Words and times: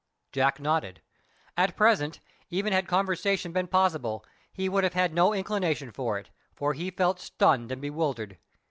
Jack 0.31 0.59
nodded. 0.59 1.03
At 1.55 1.75
present, 1.75 2.21
even 2.49 2.73
had 2.73 2.87
conversation 2.87 3.51
been 3.51 3.67
possible, 3.67 4.25
he 4.51 4.67
would 4.67 4.83
have 4.83 4.95
had 4.95 5.13
no 5.13 5.31
inclination 5.31 5.91
for 5.91 6.17
it, 6.17 6.31
for 6.55 6.73
he 6.73 6.89
felt 6.89 7.19
stunned 7.19 7.71
and 7.71 7.79
bewildered. 7.83 8.39